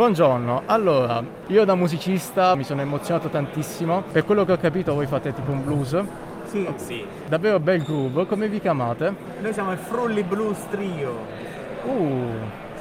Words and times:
Buongiorno, 0.00 0.62
allora, 0.64 1.22
io 1.48 1.64
da 1.66 1.74
musicista 1.74 2.54
mi 2.54 2.64
sono 2.64 2.80
emozionato 2.80 3.28
tantissimo, 3.28 4.02
per 4.10 4.24
quello 4.24 4.46
che 4.46 4.52
ho 4.52 4.56
capito 4.56 4.94
voi 4.94 5.04
fate 5.04 5.34
tipo 5.34 5.50
un 5.50 5.62
blues. 5.62 6.02
Sì, 6.44 6.66
Sì, 6.76 7.06
Davvero 7.28 7.60
bel 7.60 7.82
groove, 7.82 8.24
come 8.24 8.48
vi 8.48 8.60
chiamate? 8.60 9.14
noi 9.42 9.52
siamo 9.52 9.72
il 9.72 9.76
Frulli 9.76 10.22
Blues 10.22 10.58
Trio. 10.70 11.18
Uh, 11.84 12.30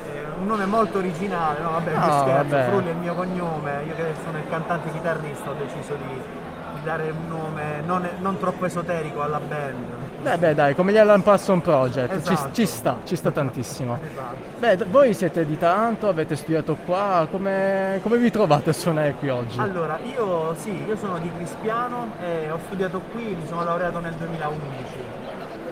È 0.06 0.40
un 0.40 0.46
nome 0.48 0.66
molto 0.66 1.00
originale, 1.00 1.60
no 1.60 1.72
vabbè, 1.72 1.92
Ah, 1.94 2.06
mi 2.06 2.20
scherzo, 2.22 2.56
vabbè. 2.56 2.70
Frulli 2.70 2.88
è 2.88 2.92
il 2.92 2.98
mio 3.00 3.14
cognome, 3.14 3.84
io 3.86 3.96
che 3.96 4.14
sono 4.24 4.38
il 4.38 4.48
cantante 4.50 4.90
chitarrista 4.90 5.50
ho 5.50 5.56
deciso 5.56 5.96
di, 5.96 6.14
di 6.14 6.84
dare 6.86 7.10
un 7.10 7.28
nome 7.28 7.82
non, 7.86 8.08
non 8.20 8.40
troppo 8.40 8.64
esoterico 8.64 9.22
alla 9.22 9.42
band. 9.46 9.99
Beh 10.22 10.38
beh 10.38 10.54
dai, 10.54 10.76
come 10.76 10.92
gli 10.92 10.98
Alan 10.98 11.22
Parsons 11.24 11.64
Project, 11.64 12.22
ci, 12.26 12.34
Esatto. 12.34 12.54
ci 12.54 12.66
sta, 12.66 12.98
ci 13.06 13.16
sta 13.16 13.32
tantissimo. 13.32 13.98
Esatto. 14.02 14.36
Beh, 14.60 14.76
d- 14.78 14.86
voi 14.88 15.14
siete 15.14 15.46
di 15.46 15.58
Taranto, 15.58 16.08
avete 16.08 16.36
studiato 16.36 16.76
qua, 16.86 17.28
come, 17.32 18.00
come 18.04 18.18
vi 18.18 18.30
trovate 18.30 18.72
a 18.72 18.74
suonare 18.74 19.14
qui 19.14 19.30
oggi? 19.30 19.60
Allora, 19.60 19.98
io 20.04 20.54
sì, 20.56 20.84
io 20.86 20.96
sono 20.98 21.18
di 21.20 21.32
Crispiano 21.34 22.12
e 22.22 22.52
ho 22.52 22.60
studiato 22.66 23.02
qui, 23.12 23.24
mi 23.40 23.48
sono 23.48 23.64
laureato 23.64 24.00
nel 24.00 24.14
2011, 24.14 25.18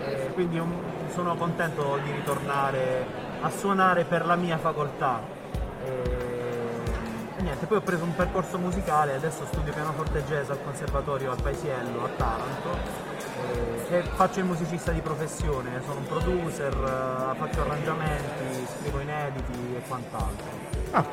Eh, 0.05 0.32
quindi 0.34 0.58
un- 0.60 0.74
sono 1.14 1.36
contento 1.36 2.00
di 2.04 2.12
ritornare 2.12 3.05
a 3.41 3.50
suonare 3.50 4.04
per 4.05 4.26
la 4.26 4.36
mia 4.36 4.58
facoltà. 4.58 5.20
E 5.84 7.41
niente, 7.41 7.66
poi 7.66 7.77
ho 7.77 7.82
preso 7.82 8.04
un 8.04 8.16
percorso 8.16 8.58
musicale, 8.58 9.16
adesso 9.16 9.46
studio 9.52 9.74
pianoforte 9.74 10.24
jazz 10.26 10.50
al 10.50 10.60
conservatorio 10.64 11.32
al 11.32 11.41
Paesiello 11.41 12.05
a 12.05 12.10
Taranto 12.16 13.05
eh, 13.90 13.98
e 13.98 14.04
faccio 14.04 14.40
il 14.40 14.46
musicista 14.46 14.91
di 14.91 15.02
professione, 15.02 15.82
sono 15.86 16.00
un 16.00 16.08
producer, 16.08 16.73
eh, 16.73 17.38
faccio 17.38 17.62
arrangiamenti, 17.62 18.68
scrivo 18.80 19.00
inediti 19.00 19.76
e 19.76 19.82
quant'altro. 19.88 20.46
Ah, 20.91 21.05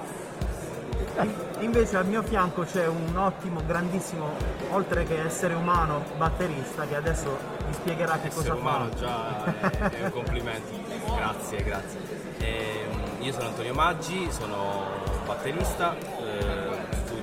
Invece 1.61 1.97
al 1.97 2.07
mio 2.07 2.23
fianco 2.23 2.63
c'è 2.65 2.87
un 2.87 3.17
ottimo, 3.17 3.61
grandissimo, 3.65 4.31
oltre 4.71 5.05
che 5.05 5.23
essere 5.23 5.55
umano, 5.55 6.03
batterista 6.17 6.87
che 6.87 6.97
adesso 6.97 7.39
vi 7.67 7.73
spiegherà 7.73 8.19
che 8.19 8.27
essere 8.27 8.49
cosa 8.51 8.61
umano 8.61 8.89
fa. 8.89 8.97
già 8.97 9.45
è, 9.91 9.91
è 9.91 10.05
un 10.05 10.11
complimento. 10.11 10.73
Grazie, 11.15 11.63
grazie. 11.63 12.01
Ehm, 12.39 13.23
io 13.23 13.33
sono 13.33 13.47
Antonio 13.47 13.75
Maggi, 13.75 14.29
sono 14.31 14.83
batterista, 15.25 15.95
eh, 15.97 16.64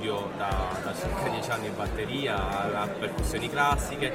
studio 0.02 0.30
da, 0.36 0.68
da 0.82 0.92
circa 0.94 1.28
10 1.28 1.50
anni 1.52 1.66
in 1.68 1.76
batteria, 1.76 2.80
a 2.80 2.88
percussioni 2.88 3.48
classiche 3.48 4.12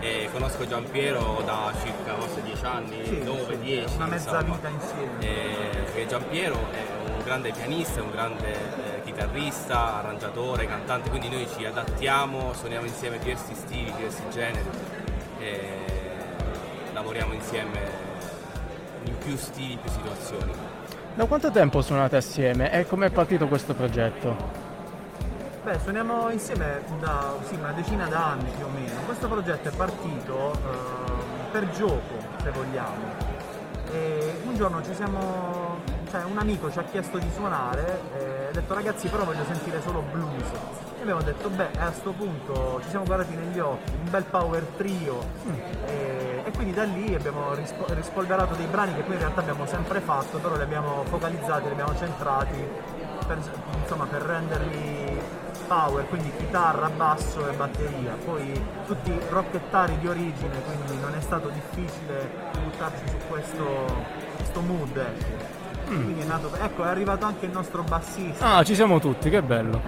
e 0.00 0.28
conosco 0.32 0.66
Giampiero 0.66 1.42
da 1.44 1.72
circa 1.80 2.14
forse 2.14 2.42
10 2.42 2.64
anni, 2.64 3.04
Sì, 3.04 3.22
9, 3.22 3.44
sì, 3.54 3.58
10. 3.60 3.94
una 3.94 4.06
mezza 4.06 4.40
insomma. 4.40 4.54
vita 4.56 4.68
insieme. 4.68 5.36
Perché 5.84 6.06
Giampiero 6.08 6.56
è 6.72 7.14
un 7.16 7.22
grande 7.22 7.52
pianista, 7.52 8.02
un 8.02 8.10
grande 8.10 8.52
eh, 8.52 9.02
chitarrista, 9.04 9.98
arrangiatore, 9.98 10.66
cantante, 10.66 11.08
quindi 11.08 11.28
noi 11.28 11.46
ci 11.56 11.64
adattiamo, 11.64 12.52
suoniamo 12.54 12.86
insieme 12.86 13.18
diversi 13.18 13.54
stili, 13.54 13.92
diversi 13.94 14.22
generi 14.32 14.68
e 15.38 15.60
lavoriamo 16.92 17.32
insieme 17.32 17.78
in 19.04 19.16
più 19.18 19.36
stili, 19.36 19.78
più 19.80 19.90
situazioni. 19.90 20.52
da 21.14 21.26
quanto 21.26 21.52
tempo 21.52 21.80
suonate 21.80 22.16
assieme 22.16 22.72
e 22.72 22.86
come 22.86 23.06
è 23.06 23.10
partito 23.10 23.46
questo 23.46 23.72
progetto? 23.74 24.66
Beh, 25.68 25.78
suoniamo 25.80 26.30
insieme 26.30 26.80
da 26.98 27.36
sì, 27.46 27.54
una 27.56 27.72
decina 27.72 28.06
d'anni 28.06 28.50
più 28.56 28.64
o 28.64 28.68
meno. 28.70 29.02
Questo 29.04 29.28
progetto 29.28 29.68
è 29.68 29.72
partito 29.72 30.52
eh, 30.54 31.50
per 31.50 31.68
gioco, 31.72 32.16
se 32.42 32.50
vogliamo. 32.52 33.04
E 33.92 34.40
un 34.46 34.56
giorno 34.56 34.82
ci 34.82 34.94
siamo, 34.94 35.67
cioè 36.10 36.24
un 36.24 36.38
amico 36.38 36.70
ci 36.70 36.78
ha 36.78 36.84
chiesto 36.84 37.18
di 37.18 37.28
suonare 37.34 38.00
e 38.16 38.46
ha 38.48 38.52
detto 38.52 38.74
ragazzi 38.74 39.08
però 39.08 39.24
voglio 39.24 39.44
sentire 39.44 39.80
solo 39.82 40.02
blues. 40.10 40.50
E 40.98 41.02
abbiamo 41.02 41.22
detto 41.22 41.48
beh 41.48 41.70
a 41.78 41.86
questo 41.86 42.12
punto 42.12 42.80
ci 42.82 42.88
siamo 42.88 43.04
guardati 43.04 43.34
negli 43.34 43.58
occhi, 43.58 43.92
un 43.92 44.10
bel 44.10 44.24
power 44.24 44.62
trio 44.76 45.24
e, 45.86 46.42
e 46.44 46.50
quindi 46.52 46.74
da 46.74 46.84
lì 46.84 47.14
abbiamo 47.14 47.54
rispo- 47.54 47.86
rispolverato 47.94 48.54
dei 48.54 48.66
brani 48.66 48.94
che 48.94 49.02
poi 49.02 49.14
in 49.14 49.20
realtà 49.20 49.40
abbiamo 49.40 49.66
sempre 49.66 50.00
fatto, 50.00 50.38
però 50.38 50.56
li 50.56 50.62
abbiamo 50.62 51.04
focalizzati, 51.04 51.64
li 51.64 51.70
abbiamo 51.72 51.96
centrati 51.96 52.66
per, 53.26 53.38
insomma, 53.80 54.06
per 54.06 54.22
renderli 54.22 55.20
power, 55.68 56.08
quindi 56.08 56.32
chitarra, 56.36 56.88
basso 56.88 57.46
e 57.46 57.52
batteria. 57.54 58.16
Poi 58.24 58.64
tutti 58.86 59.12
rockettari 59.28 59.98
di 59.98 60.08
origine, 60.08 60.62
quindi 60.62 60.98
non 60.98 61.14
è 61.14 61.20
stato 61.20 61.48
difficile 61.48 62.28
buttarci 62.62 63.06
su 63.06 63.16
questo, 63.28 63.86
questo 64.36 64.60
mood. 64.62 64.96
Ecco. 64.96 65.67
Quindi 65.88 66.20
è 66.20 66.24
nato, 66.24 66.50
ecco, 66.60 66.84
è 66.84 66.88
arrivato 66.88 67.24
anche 67.24 67.46
il 67.46 67.52
nostro 67.52 67.82
bassista. 67.82 68.56
Ah, 68.56 68.62
ci 68.64 68.74
siamo 68.74 69.00
tutti, 69.00 69.30
che 69.30 69.42
bello. 69.42 69.80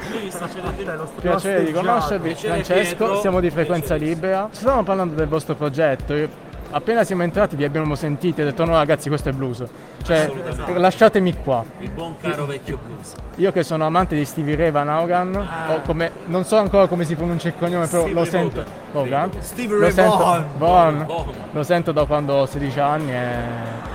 Piacere 1.20 1.64
di 1.64 1.72
conoscervi, 1.72 2.34
Francesco, 2.34 3.20
siamo 3.20 3.40
di 3.40 3.50
Frequenza. 3.50 3.94
Libera. 3.94 4.48
Stavamo 4.50 4.82
parlando 4.82 5.14
del 5.14 5.28
vostro 5.28 5.54
progetto. 5.54 6.48
Appena 6.72 7.02
siamo 7.02 7.24
entrati 7.24 7.56
vi 7.56 7.64
abbiamo 7.64 7.96
sentiti 7.96 8.40
e 8.40 8.44
ho 8.44 8.46
detto 8.46 8.64
no 8.64 8.72
ragazzi 8.74 9.08
questo 9.08 9.28
è 9.28 9.32
blues. 9.32 9.64
Cioè, 10.02 10.30
lasciatemi 10.76 11.34
qua. 11.42 11.64
Il 11.80 11.90
buon 11.90 12.16
caro 12.20 12.46
vecchio 12.46 12.78
blues. 12.84 13.14
Io 13.36 13.50
che 13.50 13.64
sono 13.64 13.86
amante 13.86 14.14
di 14.14 14.24
Stevie 14.24 14.54
Ray 14.54 14.70
Van 14.70 14.88
Haugan, 14.88 15.34
o 15.68 15.80
come, 15.80 16.12
non 16.26 16.44
so 16.44 16.58
ancora 16.58 16.86
come 16.86 17.04
si 17.04 17.16
pronuncia 17.16 17.48
il 17.48 17.54
cognome, 17.58 17.86
però 17.88 18.02
Stevie 18.02 18.18
lo 18.20 18.24
sento. 18.24 18.64
Vaughan? 18.92 19.30
Stevie 19.40 19.78
Ray 19.80 19.92
Vaughan. 19.92 20.46
Vaughan. 20.58 21.06
Lo 21.50 21.62
sento 21.64 21.90
da 21.90 22.04
quando 22.04 22.34
ho 22.34 22.46
16 22.46 22.78
anni 22.80 23.12
e 23.12 23.26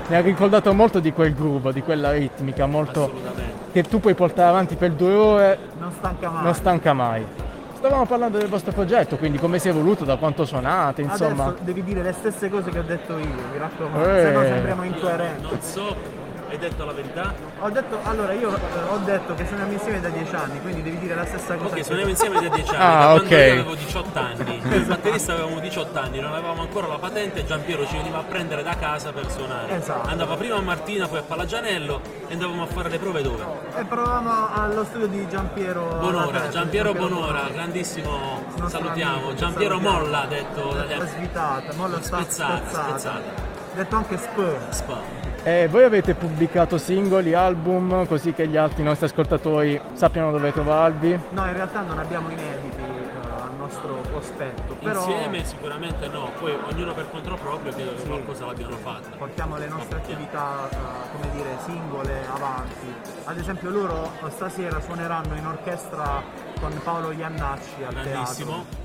mi 0.08 0.16
ha 0.16 0.20
ricordato 0.22 0.74
molto 0.74 1.00
di 1.00 1.14
quel 1.14 1.34
groove, 1.34 1.72
di 1.72 1.82
quella 1.82 2.12
ritmica, 2.12 2.66
molto 2.66 3.12
che 3.72 3.84
tu 3.84 4.02
puoi 4.02 4.16
portare 4.16 4.50
avanti 4.50 4.76
per 4.76 4.92
due 4.92 5.14
ore, 5.14 5.58
Non 5.80 5.92
stanca 5.92 6.30
mai. 6.30 6.44
non 6.44 6.54
stanca 6.54 6.94
mai. 6.94 7.26
Stavamo 7.86 8.08
parlando 8.08 8.40
del 8.40 8.48
vostro 8.48 8.72
progetto, 8.72 9.16
quindi 9.16 9.38
come 9.38 9.60
si 9.60 9.68
è 9.68 9.70
evoluto, 9.70 10.06
da 10.06 10.16
quanto 10.16 10.44
suonate, 10.44 11.04
insomma. 11.04 11.44
Adesso 11.50 11.64
devi 11.64 11.84
dire 11.84 12.02
le 12.02 12.14
stesse 12.14 12.50
cose 12.50 12.72
che 12.72 12.80
ho 12.80 12.84
detto 12.84 13.16
io, 13.20 13.28
mi 13.28 13.60
raccomando, 13.60 14.10
Eh. 14.10 14.22
se 14.24 14.32
no 14.32 14.42
sembriamo 14.42 14.84
incoerenti. 14.86 15.42
Non 15.44 15.62
so, 15.62 15.96
hai 16.56 16.62
detto 16.70 16.86
la 16.86 16.92
verità? 16.94 17.34
Ho 17.60 17.70
detto, 17.70 18.00
allora 18.04 18.34
io 18.34 18.56
eh, 18.56 18.60
ho 18.90 18.98
detto 19.00 19.34
che 19.36 19.46
suoniamo 19.46 19.72
insieme 19.74 20.00
da 20.00 20.10
10 20.10 20.36
anni, 20.36 20.62
quindi 20.62 20.82
devi 20.84 20.98
dire 21.00 21.16
la 21.16 21.26
stessa 21.26 21.56
cosa. 21.56 21.76
Ok, 21.76 21.84
suoniamo 21.84 22.10
insieme 22.10 22.42
da 22.42 22.48
10 22.56 22.76
anni, 22.76 22.84
Ah, 22.84 22.98
da 23.00 23.06
quando 23.06 23.24
ok. 23.24 23.30
io 23.32 23.52
avevo 23.52 23.76
18 23.76 24.20
anni. 24.20 24.60
Noi 24.64 24.76
il 24.78 24.86
batterista 24.86 25.34
avevamo 25.34 25.60
18 25.60 26.00
anni, 26.00 26.20
non 26.20 26.34
avevamo 26.34 26.62
ancora 26.62 26.88
la 26.88 26.98
patente 26.98 27.40
e 27.40 27.46
Giampiero 27.46 27.86
ci 27.88 27.98
veniva 27.98 28.20
a 28.20 28.24
prendere 28.24 28.64
da 28.64 28.76
casa 28.78 29.12
per 29.12 29.30
suonare. 29.30 29.76
Esatto. 29.78 30.08
Andava 30.08 30.36
prima 30.36 30.56
a 30.56 30.62
Martina, 30.62 31.08
poi 31.08 31.20
a 31.20 31.24
Palagianello 31.24 32.02
e 32.28 32.34
andavamo 32.34 32.64
a 32.64 32.68
fare 32.68 32.90
le 32.90 32.98
prove 33.00 33.22
dove? 33.22 33.44
E 33.78 33.84
provavamo 33.84 34.54
allo 34.54 34.84
studio 34.86 35.08
di 35.08 35.28
Giampiero 35.30 35.98
Bonora, 36.00 36.50
Giampiero 36.50 36.94
Bonora, 36.94 37.42
grandissimo, 37.52 38.44
Nostro 38.58 38.68
salutiamo. 38.70 39.16
amico, 39.18 39.34
Giampiero 39.36 39.76
salutiamo. 39.78 40.04
Molla, 40.06 40.26
detto 40.28 40.74
dagli 40.74 40.92
È 40.92 41.06
svitata, 41.08 41.74
mollo 41.76 41.98
sta 42.02 42.22
Spezzata, 42.22 42.58
spezzata. 42.58 42.88
spezzata. 42.90 43.54
Detto 43.74 43.96
anche 43.98 44.18
spur. 44.18 44.58
Spa. 44.70 45.34
E 45.48 45.68
voi 45.68 45.84
avete 45.84 46.16
pubblicato 46.16 46.80
singoli, 46.80 47.36
album, 47.36 48.08
così 48.08 48.34
che 48.34 48.48
gli 48.48 48.58
altri 48.58 48.82
nostri 48.82 49.06
ascoltatori 49.06 49.80
sappiano 49.94 50.32
dove 50.32 50.52
trovarvi. 50.52 51.20
No, 51.30 51.46
in 51.46 51.54
realtà 51.54 51.82
non 51.82 52.00
abbiamo 52.00 52.30
inediti 52.32 52.82
eh, 52.82 53.44
al 53.44 53.52
nostro 53.56 54.02
cospetto, 54.12 54.74
però 54.82 55.06
Insieme 55.08 55.46
sicuramente 55.46 56.08
no, 56.08 56.32
poi 56.40 56.52
ognuno 56.72 56.96
per 56.96 57.12
conto 57.12 57.36
proprio 57.36 57.72
credo 57.74 57.94
che 57.94 58.02
qualcosa 58.08 58.48
l'abbiano 58.48 58.76
fatta. 58.78 59.16
portiamo 59.16 59.58
le 59.58 59.68
nostre 59.68 59.98
attività, 59.98 60.68
eh, 60.68 60.76
come 61.12 61.30
dire, 61.36 61.50
singole 61.64 62.22
avanti. 62.34 62.94
Ad 63.26 63.38
esempio 63.38 63.70
loro 63.70 64.12
eh, 64.26 64.32
stasera 64.32 64.82
suoneranno 64.82 65.36
in 65.36 65.46
orchestra 65.46 66.24
con 66.60 66.74
Paolo 66.84 67.12
Iannacci 67.12 67.84
al 67.86 67.94
Grandissimo. 67.94 68.52
teatro. 68.52 68.84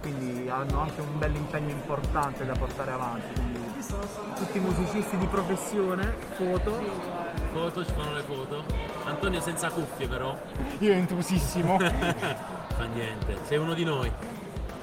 Quindi 0.00 0.48
hanno 0.48 0.80
anche 0.80 1.00
un 1.02 1.18
bel 1.18 1.36
impegno 1.36 1.70
importante 1.70 2.44
da 2.44 2.54
portare 2.58 2.90
avanti. 2.90 3.32
Quindi 3.34 3.59
tutti 3.84 4.58
musicisti 4.58 5.16
di 5.16 5.26
professione, 5.26 6.14
foto. 6.36 6.82
Foto, 7.52 7.84
ci 7.84 7.92
fanno 7.96 8.12
le 8.12 8.22
foto. 8.22 8.62
Antonio 9.04 9.40
senza 9.40 9.70
cuffie 9.70 10.06
però. 10.06 10.36
Io 10.80 10.92
intrusissimo, 10.92 11.78
Fa 11.80 12.84
niente, 12.92 13.38
sei 13.46 13.56
uno 13.58 13.72
di 13.74 13.84
noi. 13.84 14.10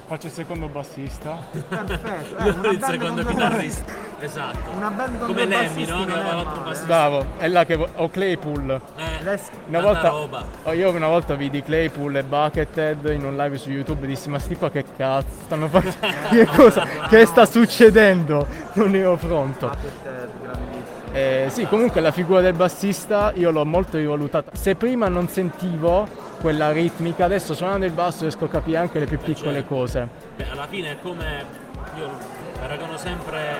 faccio 0.06 0.26
il 0.26 0.32
secondo 0.32 0.66
bassista. 0.68 1.36
Perfetto. 1.50 2.36
Eh, 2.64 2.70
il 2.70 2.82
secondo 2.82 3.24
chitarrista. 3.24 4.07
Esatto. 4.20 4.70
Una 4.74 4.90
band 4.90 5.18
con 5.18 5.26
Come 5.28 5.46
due 5.46 5.46
Lemmy, 5.46 5.66
bassisti 5.66 5.90
no? 5.90 6.04
Che 6.04 6.10
non 6.10 6.18
è 6.18 6.32
male. 6.32 6.78
Bravo, 6.86 7.26
è 7.38 7.48
là 7.48 7.64
che 7.64 7.76
vo- 7.76 7.88
ho 7.94 8.08
Claypool. 8.08 8.80
Eh, 8.96 9.22
Les- 9.22 9.50
Una 9.68 9.80
volta, 9.80 10.08
roba. 10.08 10.44
oh, 10.64 10.72
io 10.72 10.90
una 10.90 11.06
volta 11.06 11.34
vidi 11.34 11.62
Claypool 11.62 12.16
e 12.16 12.22
Buckethead 12.24 13.10
in 13.14 13.24
un 13.24 13.36
live 13.36 13.56
su 13.58 13.70
YouTube 13.70 14.04
e 14.04 14.08
dissi 14.08 14.28
ma 14.28 14.38
sti 14.38 14.56
qua 14.56 14.70
che 14.70 14.84
cazzo 14.96 15.26
stanno 15.44 15.68
facendo? 15.68 15.96
che 16.30 16.46
cosa? 16.46 16.84
Che 17.08 17.26
sta 17.26 17.46
succedendo? 17.46 18.46
Non 18.74 18.94
ero 18.94 19.16
pronto. 19.16 19.68
Buckethead, 19.68 20.28
grandissimo. 20.42 20.86
Eh, 21.12 21.46
sì, 21.48 21.66
comunque 21.66 22.00
la 22.00 22.10
figura 22.10 22.40
del 22.40 22.52
bassista 22.54 23.32
io 23.34 23.50
l'ho 23.50 23.64
molto 23.64 23.96
rivalutata. 23.96 24.50
Se 24.54 24.74
prima 24.74 25.08
non 25.08 25.28
sentivo 25.28 26.06
quella 26.40 26.70
ritmica, 26.70 27.24
adesso 27.24 27.54
suonando 27.54 27.86
il 27.86 27.92
basso 27.92 28.22
riesco 28.22 28.44
a 28.44 28.48
capire 28.48 28.76
anche 28.78 28.98
le 28.98 29.06
più 29.06 29.18
piccole 29.18 29.54
certo. 29.60 29.74
cose. 29.74 30.08
Beh, 30.36 30.50
alla 30.50 30.66
fine 30.66 30.90
è 30.92 30.96
come 31.00 31.66
io 31.96 32.18
paragono 32.58 32.96
sempre 32.96 33.56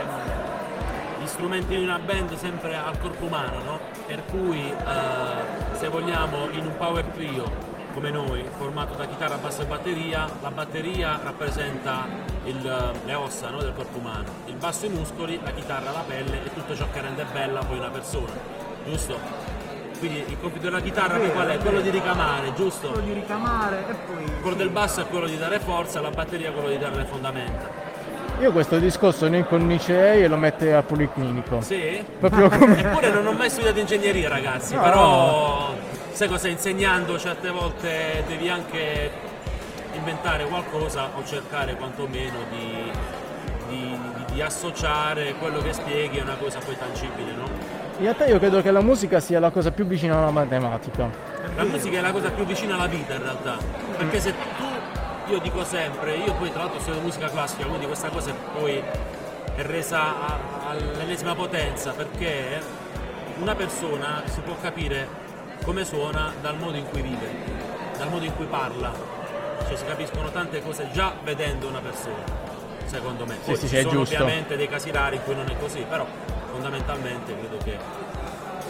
gli 1.21 1.27
strumenti 1.27 1.77
di 1.77 1.83
una 1.83 1.99
band 1.99 2.37
sempre 2.37 2.77
al 2.77 2.99
corpo 2.99 3.25
umano, 3.25 3.63
no? 3.63 3.79
Per 4.07 4.25
cui 4.27 4.71
eh, 4.71 5.77
se 5.77 5.89
vogliamo, 5.89 6.49
in 6.51 6.67
un 6.67 6.77
power 6.77 7.05
trio 7.07 7.77
come 7.93 8.11
noi, 8.11 8.45
formato 8.57 8.95
da 8.95 9.07
chitarra, 9.07 9.37
basso 9.37 9.63
e 9.63 9.65
batteria, 9.65 10.29
la 10.41 10.51
batteria 10.51 11.19
rappresenta 11.21 12.07
il, 12.45 12.93
le 13.05 13.15
ossa 13.15 13.51
no, 13.51 13.59
del 13.61 13.73
corpo 13.75 13.99
umano, 13.99 14.27
il 14.47 14.55
basso 14.55 14.87
i 14.87 14.89
muscoli, 14.89 15.41
la 15.43 15.51
chitarra 15.51 15.91
la 15.91 16.05
pelle 16.07 16.45
e 16.45 16.55
tutto 16.55 16.77
ciò 16.77 16.87
che 16.93 17.01
rende 17.01 17.25
bella 17.33 17.61
poi 17.65 17.79
una 17.79 17.91
persona, 17.91 18.33
giusto? 18.85 19.19
Quindi 19.99 20.25
il 20.29 20.37
compito 20.41 20.67
della 20.67 20.81
chitarra 20.81 21.19
poi 21.19 21.33
qual 21.33 21.49
è? 21.49 21.59
Quello 21.59 21.81
di 21.81 21.91
ricamare, 21.91 22.55
giusto? 22.55 22.91
Quello 22.91 23.05
di 23.05 23.13
ricamare 23.15 23.85
e 23.89 23.95
poi... 23.95 24.41
Quello 24.41 24.57
del 24.57 24.71
basso 24.71 25.01
è 25.01 25.07
quello 25.09 25.27
di 25.27 25.37
dare 25.37 25.59
forza, 25.59 26.01
la 26.01 26.11
batteria 26.11 26.51
è 26.51 26.53
quello 26.53 26.69
di 26.69 26.79
dare 26.79 26.95
le 26.95 27.05
fondamenta. 27.05 27.88
Io 28.41 28.53
questo 28.53 28.79
discorso 28.79 29.29
ne 29.29 29.39
incornicerei 29.39 30.23
e 30.23 30.29
lo 30.29 30.37
metterei 30.37 30.75
al 30.75 30.85
policlinico. 30.85 31.61
Sì? 31.61 32.05
Proprio 32.21 32.49
come... 32.57 32.79
Eppure 32.79 33.11
non 33.11 33.27
ho 33.27 33.33
mai 33.33 33.51
studiato 33.51 33.81
ingegneria 33.81 34.29
ragazzi, 34.29 34.75
No. 34.75 34.83
però 34.83 35.75
sai 36.13 36.29
cosa 36.29 36.49
insegnando 36.49 37.19
certe 37.19 37.51
volte 37.51 38.23
devi 38.29 38.49
anche 38.49 39.11
inventare 39.95 40.45
qualcosa 40.45 41.11
o 41.17 41.25
cercare 41.25 41.75
quantomeno 41.75 42.39
di, 42.51 42.91
di- 43.69 43.99
di- 44.27 44.33
di 44.35 44.41
associare 44.43 45.35
quello 45.41 45.59
che 45.61 45.73
spieghi 45.73 46.21
a 46.21 46.23
una 46.23 46.37
cosa 46.37 46.61
poi 46.65 46.77
tangibile, 46.79 47.33
no? 47.37 47.45
In 47.99 48.05
realtà 48.05 48.27
io 48.27 48.39
credo 48.39 48.63
che 48.63 48.71
la 48.71 48.81
musica 48.81 49.19
sia 49.19 49.41
la 49.41 49.51
cosa 49.51 49.73
più 49.73 49.85
vicina 49.85 50.17
alla 50.19 50.31
matematica. 50.31 51.11
La 51.57 51.65
musica 51.65 51.99
è 51.99 52.01
la 52.01 52.13
cosa 52.13 52.31
più 52.31 52.45
vicina 52.45 52.75
alla 52.77 52.87
vita 52.87 53.15
in 53.15 53.23
realtà, 53.23 53.57
perché 53.97 54.21
se 54.21 54.33
tu, 54.57 54.65
io 55.29 55.39
dico 55.41 55.63
sempre, 55.65 56.17
io 56.17 56.33
poi 56.35 56.51
tra 56.51 56.63
l'altro 56.63 56.81
studio 56.81 57.01
musica 57.01 57.29
classica, 57.29 57.65
quindi 57.67 57.87
questa 57.87 58.09
cosa 58.09 58.33
poi 58.33 58.83
è 59.55 59.63
resa 59.63 60.15
all'ennesima 60.69 61.35
potenza, 61.35 61.93
perché 61.93 62.61
una 63.39 63.55
persona 63.55 64.23
si 64.27 64.41
può 64.41 64.57
capire 64.61 65.27
come 65.65 65.85
suona 65.85 66.33
dal 66.41 66.57
modo 66.57 66.77
in 66.77 66.89
cui 66.89 67.03
vive, 67.03 67.31
dal 67.99 68.09
modo 68.09 68.25
in 68.25 68.35
cui 68.37 68.47
parla, 68.47 68.93
cioè 69.67 69.77
si 69.77 69.85
capiscono 69.85 70.31
tante 70.31 70.63
cose 70.63 70.89
già 70.93 71.15
vedendo 71.23 71.69
una 71.69 71.81
persona, 71.81 72.25
secondo 72.87 73.27
me. 73.27 73.37
Poi 73.45 73.55
sì, 73.55 73.61
ci 73.63 73.69
sì, 73.69 73.77
è 73.77 73.83
sono 73.83 73.93
giusto. 73.93 74.15
ovviamente 74.15 74.57
dei 74.57 74.69
casi 74.69 74.91
rari 74.91 75.17
in 75.17 75.25
cui 75.25 75.35
non 75.35 75.49
è 75.49 75.57
così, 75.59 75.85
però 75.89 76.07
fondamentalmente 76.51 77.37
credo 77.39 77.59
che 77.63 77.77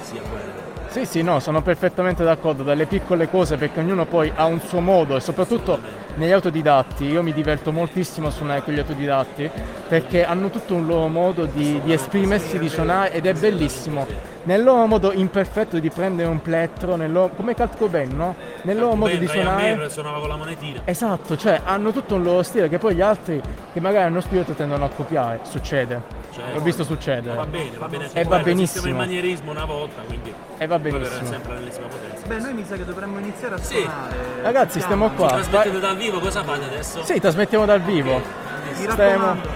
sia 0.03 0.23
quello. 0.23 0.78
Sì, 0.91 1.05
sì, 1.05 1.23
no, 1.23 1.39
sono 1.39 1.61
perfettamente 1.61 2.25
d'accordo, 2.25 2.63
dalle 2.63 2.87
piccole 2.87 3.29
cose 3.29 3.57
perché 3.57 3.81
ognuno 3.81 4.07
poi 4.07 4.33
ha 4.35 4.47
un 4.47 4.61
suo 4.61 4.81
modo 4.81 5.17
e 5.17 5.21
soprattutto 5.21 5.79
negli 6.15 6.33
autodidatti, 6.33 7.05
io 7.05 7.23
mi 7.23 7.33
diverto 7.33 7.73
moltissimo 7.73 8.29
a 8.29 8.31
suonare 8.31 8.63
con 8.63 8.73
gli 8.73 8.79
autodidatti 8.79 9.49
perché 9.87 10.25
hanno 10.25 10.49
tutto 10.49 10.75
un 10.75 10.87
loro 10.87 11.09
modo 11.09 11.45
di, 11.45 11.81
di 11.85 11.93
esprimersi, 11.93 12.59
di 12.59 12.69
suonare 12.69 13.13
ed 13.13 13.27
è 13.27 13.35
bellissimo. 13.35 14.07
Nel 14.45 14.63
loro 14.63 14.87
modo 14.87 15.13
imperfetto 15.13 15.79
di 15.79 15.91
prendere 15.91 16.29
un 16.29 16.41
plettro, 16.41 16.97
nel 16.97 17.13
loro- 17.13 17.35
come 17.37 17.55
Kurt 17.55 17.77
Cobain, 17.77 18.17
no? 18.17 18.35
Nel 18.63 18.79
loro 18.79 18.95
modo 18.95 19.15
di 19.15 19.27
suonare... 19.27 19.77
Mir 19.77 19.91
suonava 19.91 20.21
con 20.21 20.29
la 20.29 20.37
monetina. 20.37 20.81
Esatto, 20.85 21.37
cioè 21.37 21.61
hanno 21.65 21.93
tutto 21.93 22.15
un 22.15 22.23
loro 22.23 22.43
stile 22.43 22.69
che 22.71 22.79
poi 22.79 22.95
gli 22.95 23.03
altri 23.03 23.41
che 23.73 23.81
magari 23.81 24.07
hanno 24.07 24.23
spirito 24.23 24.53
tendono 24.55 24.87
a 24.87 24.89
copiare, 24.89 25.41
succede. 25.43 26.18
Certo. 26.39 26.55
L'ho 26.59 26.61
visto 26.65 26.85
succedere. 26.85 27.35
Va 27.37 27.47
bene, 27.47 27.77
va 27.77 27.89
bene. 27.89 28.09
E 28.13 28.25
va 28.25 28.39
benissimo. 28.39 28.87
il 28.87 28.95
manierismo 28.95 29.51
una 29.51 29.65
volta, 29.65 30.03
quindi 30.03 30.33
E 30.59 30.67
va 30.67 30.79
benissimo. 30.79 31.27
sempre 31.27 31.55
l'ennesima 31.55 31.87
potenza. 31.87 32.27
Beh, 32.27 32.39
noi 32.39 32.53
mi 32.55 32.65
sa 32.65 32.77
che 32.77 32.85
dovremmo 32.85 33.19
iniziare 33.19 33.55
a 33.55 33.59
Sì. 33.59 33.77
suonare. 33.81 34.17
Ragazzi, 34.43 34.81
stiamo 34.81 35.11
qua. 35.11 35.29
Trasmettete 35.29 35.81
dal 35.81 35.97
vivo, 35.97 36.19
cosa 36.21 36.43
fate 36.45 36.65
adesso? 36.65 37.03
Sì, 37.05 37.19
trasmettiamo 37.21 37.65
dal 37.65 37.81
vivo. 37.81 38.15
Mi 38.17 38.75
Stiamo- 38.75 38.97
raccomando, 38.97 39.49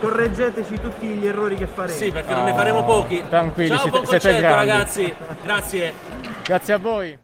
correggeteci 0.00 0.80
tutti 0.80 1.06
gli 1.06 1.26
errori 1.26 1.56
che 1.56 1.66
faremo. 1.66 1.96
Sì, 1.96 2.10
perché 2.12 2.32
non 2.32 2.44
ne 2.44 2.54
faremo 2.54 2.84
pochi. 2.84 3.24
tranquilli, 3.28 3.68
Ciao, 3.70 3.78
siete- 3.80 3.98
buon 3.98 4.06
siete 4.20 4.40
ragazzi. 4.40 5.14
Grazie. 5.42 5.92
Grazie 6.44 6.74
a 6.74 6.78
voi. 6.78 7.18